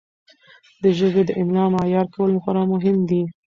د 0.81 0.83
ژبې 0.97 1.21
د 1.25 1.31
املاء 1.41 1.69
معیار 1.73 2.07
کول 2.13 2.31
خورا 2.43 2.63
مهم 2.73 2.97
دي. 3.09 3.21